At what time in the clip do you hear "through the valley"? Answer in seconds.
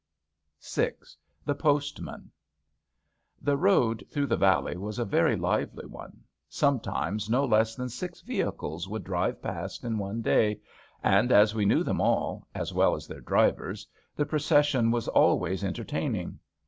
4.09-4.75